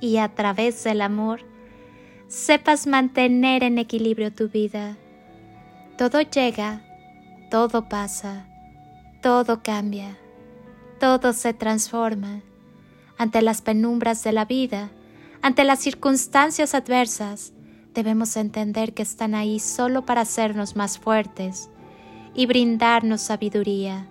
y 0.00 0.18
a 0.18 0.34
través 0.34 0.82
del 0.84 1.00
amor 1.00 1.40
sepas 2.28 2.86
mantener 2.86 3.62
en 3.62 3.78
equilibrio 3.78 4.32
tu 4.32 4.48
vida. 4.48 4.96
Todo 5.96 6.20
llega, 6.20 6.82
todo 7.50 7.88
pasa, 7.88 8.46
todo 9.22 9.62
cambia, 9.62 10.18
todo 11.00 11.32
se 11.32 11.54
transforma. 11.54 12.42
Ante 13.18 13.40
las 13.40 13.62
penumbras 13.62 14.22
de 14.24 14.32
la 14.32 14.44
vida, 14.44 14.90
ante 15.40 15.64
las 15.64 15.78
circunstancias 15.78 16.74
adversas, 16.74 17.52
debemos 17.94 18.36
entender 18.36 18.92
que 18.92 19.02
están 19.02 19.34
ahí 19.34 19.58
solo 19.58 20.04
para 20.04 20.22
hacernos 20.22 20.76
más 20.76 20.98
fuertes 20.98 21.70
y 22.34 22.44
brindarnos 22.44 23.22
sabiduría, 23.22 24.06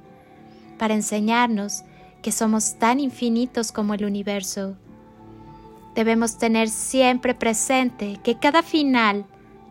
para 0.80 0.96
enseñarnos 0.96 1.84
que 2.24 2.32
somos 2.32 2.80
tan 2.80 3.00
infinitos 3.00 3.72
como 3.72 3.94
el 3.94 4.06
universo 4.06 4.78
Debemos 5.96 6.38
tener 6.38 6.70
siempre 6.70 7.34
presente 7.34 8.20
que 8.22 8.38
cada 8.38 8.64
final 8.64 9.26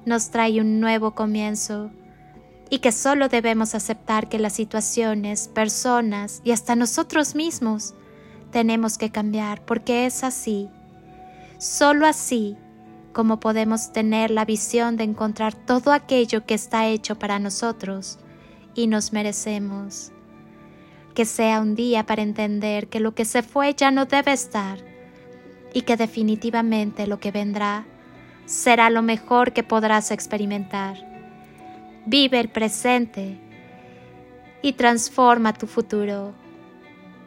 nos 0.07 0.31
trae 0.31 0.59
un 0.59 0.81
nuevo 0.81 1.15
comienzo 1.15 1.91
y 2.71 2.79
que 2.79 2.93
solo 2.93 3.29
debemos 3.29 3.75
aceptar 3.75 4.31
que 4.31 4.39
las 4.39 4.55
situaciones, 4.55 5.49
personas 5.49 6.41
y 6.43 6.53
hasta 6.53 6.77
nosotros 6.77 7.35
mismos 7.35 7.95
tenemos 8.51 8.97
que 8.97 9.11
cambiar 9.11 9.63
porque 9.67 10.07
es 10.07 10.25
así. 10.25 10.71
Solo 11.59 12.07
así 12.07 12.57
como 13.13 13.39
podemos 13.39 13.93
tener 13.93 14.31
la 14.31 14.47
visión 14.47 14.97
de 14.97 15.05
encontrar 15.05 15.55
todo 15.55 15.93
aquello 15.93 16.47
que 16.47 16.55
está 16.55 16.87
hecho 16.89 17.19
para 17.19 17.39
nosotros 17.39 18.19
y 18.75 18.87
nos 18.87 19.13
merecemos. 19.13 20.11
Que 21.15 21.27
sea 21.27 21.61
un 21.61 21.75
día 21.77 22.07
para 22.07 22.23
entender 22.23 22.89
que 22.89 22.99
lo 22.99 23.15
que 23.15 23.27
se 23.27 23.43
fue 23.43 23.75
ya 23.75 23.91
no 23.91 24.07
debe 24.07 24.33
estar 24.33 24.94
y 25.75 25.83
que 25.83 25.97
definitivamente 25.97 27.07
lo 27.07 27.19
que 27.19 27.33
vendrá 27.33 27.85
será 28.47 28.89
lo 28.89 29.03
mejor 29.03 29.53
que 29.53 29.65
podrás 29.65 30.13
experimentar. 30.13 30.97
Vive 32.07 32.39
el 32.41 32.49
presente 32.49 33.37
y 34.63 34.75
transforma 34.75 35.53
tu 35.53 35.67
futuro. 35.67 36.33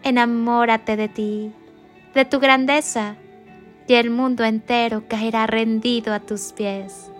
Enamórate 0.02 0.96
de 0.96 1.10
ti, 1.10 1.52
de 2.16 2.26
tu 2.26 2.40
grandeza, 2.40 3.18
y 3.88 3.94
el 3.94 4.10
mundo 4.10 4.44
entero 4.44 5.04
caerá 5.08 5.48
rendido 5.48 6.14
a 6.14 6.20
tus 6.20 6.54
pies. 6.54 7.12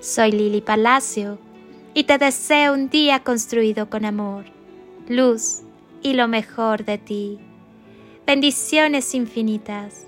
Soy 0.00 0.32
Lili 0.32 0.60
Palacio 0.60 1.38
y 1.94 2.04
te 2.04 2.18
deseo 2.18 2.74
un 2.74 2.90
día 2.90 3.20
construido 3.20 3.90
con 3.90 4.04
amor, 4.04 4.44
luz 5.08 5.62
y 6.02 6.14
lo 6.14 6.28
mejor 6.28 6.84
de 6.84 6.98
ti. 6.98 7.38
Bendiciones 8.26 9.14
infinitas 9.14 10.07